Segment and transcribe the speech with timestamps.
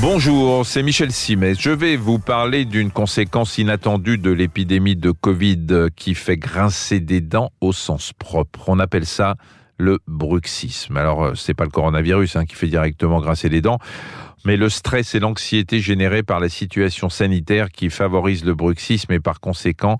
[0.00, 1.56] Bonjour, c'est Michel Simet.
[1.56, 7.20] Je vais vous parler d'une conséquence inattendue de l'épidémie de Covid qui fait grincer des
[7.20, 8.68] dents au sens propre.
[8.68, 9.34] On appelle ça
[9.76, 10.96] le bruxisme.
[10.96, 13.80] Alors, euh, c'est pas le coronavirus hein, qui fait directement grincer les dents,
[14.44, 19.20] mais le stress et l'anxiété générés par la situation sanitaire qui favorise le bruxisme et
[19.20, 19.96] par conséquent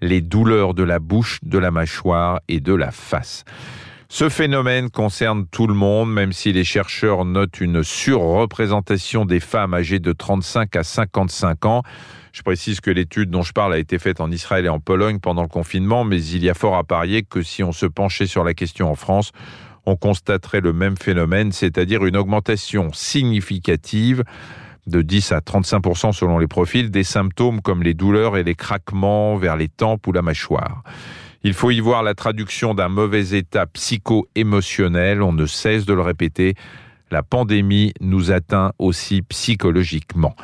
[0.00, 3.44] les douleurs de la bouche, de la mâchoire et de la face.
[4.14, 9.72] Ce phénomène concerne tout le monde, même si les chercheurs notent une surreprésentation des femmes
[9.72, 11.82] âgées de 35 à 55 ans.
[12.34, 15.18] Je précise que l'étude dont je parle a été faite en Israël et en Pologne
[15.18, 18.26] pendant le confinement, mais il y a fort à parier que si on se penchait
[18.26, 19.32] sur la question en France,
[19.86, 24.24] on constaterait le même phénomène, c'est-à-dire une augmentation significative
[24.86, 29.36] de 10 à 35% selon les profils des symptômes comme les douleurs et les craquements
[29.36, 30.82] vers les tempes ou la mâchoire.
[31.44, 36.02] Il faut y voir la traduction d'un mauvais état psycho-émotionnel, on ne cesse de le
[36.02, 36.54] répéter,
[37.10, 40.36] la pandémie nous atteint aussi psychologiquement.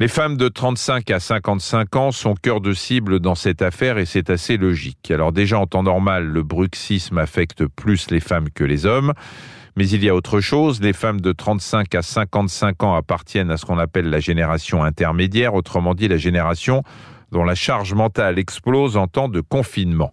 [0.00, 4.04] Les femmes de 35 à 55 ans sont cœur de cible dans cette affaire et
[4.04, 5.10] c'est assez logique.
[5.12, 9.14] Alors déjà en temps normal, le bruxisme affecte plus les femmes que les hommes.
[9.76, 13.56] Mais il y a autre chose, les femmes de 35 à 55 ans appartiennent à
[13.56, 16.82] ce qu'on appelle la génération intermédiaire, autrement dit la génération
[17.32, 20.10] dont la charge mentale explose en temps de confinement.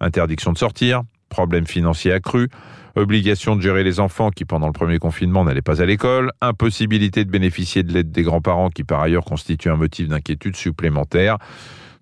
[0.00, 2.48] Interdiction de sortir, problèmes financiers accrus,
[2.94, 7.24] obligation de gérer les enfants qui pendant le premier confinement n'allaient pas à l'école, impossibilité
[7.24, 11.38] de bénéficier de l'aide des grands-parents qui par ailleurs constitue un motif d'inquiétude supplémentaire.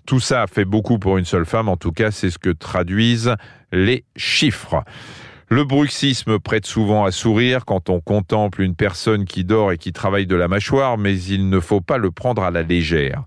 [0.07, 3.35] Tout ça fait beaucoup pour une seule femme, en tout cas c'est ce que traduisent
[3.73, 4.85] les chiffres.
[5.49, 9.93] Le bruxisme prête souvent à sourire quand on contemple une personne qui dort et qui
[9.93, 13.25] travaille de la mâchoire, mais il ne faut pas le prendre à la légère.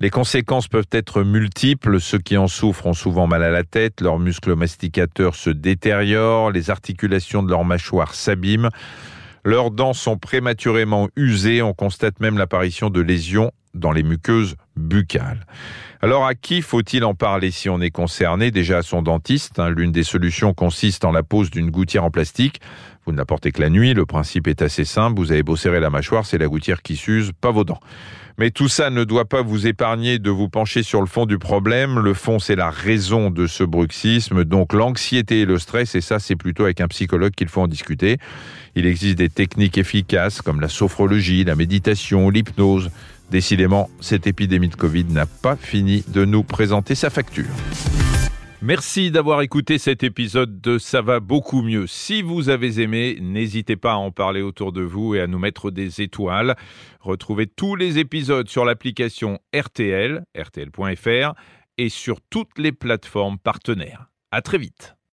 [0.00, 2.00] Les conséquences peuvent être multiples.
[2.00, 6.50] Ceux qui en souffrent ont souvent mal à la tête, leurs muscles masticateurs se détériorent,
[6.50, 8.70] les articulations de leur mâchoire s'abîment,
[9.44, 15.46] leurs dents sont prématurément usées, on constate même l'apparition de lésions dans les muqueuses buccales.
[16.00, 19.58] Alors à qui faut-il en parler si on est concerné Déjà à son dentiste.
[19.58, 19.70] Hein?
[19.70, 22.60] L'une des solutions consiste en la pose d'une gouttière en plastique.
[23.06, 23.94] Vous ne la portez que la nuit.
[23.94, 25.18] Le principe est assez simple.
[25.18, 27.80] Vous avez beau serrer la mâchoire, c'est la gouttière qui s'use, pas vos dents.
[28.36, 31.38] Mais tout ça ne doit pas vous épargner de vous pencher sur le fond du
[31.38, 32.00] problème.
[32.00, 36.18] Le fond, c'est la raison de ce bruxisme, donc l'anxiété et le stress, et ça,
[36.18, 38.18] c'est plutôt avec un psychologue qu'il faut en discuter.
[38.74, 42.90] Il existe des techniques efficaces comme la sophrologie, la méditation, l'hypnose.
[43.34, 47.50] Décidément, cette épidémie de Covid n'a pas fini de nous présenter sa facture.
[48.62, 51.88] Merci d'avoir écouté cet épisode de Ça va beaucoup mieux.
[51.88, 55.40] Si vous avez aimé, n'hésitez pas à en parler autour de vous et à nous
[55.40, 56.54] mettre des étoiles.
[57.00, 61.34] Retrouvez tous les épisodes sur l'application RTL, rtl.fr
[61.76, 64.12] et sur toutes les plateformes partenaires.
[64.30, 64.93] À très vite.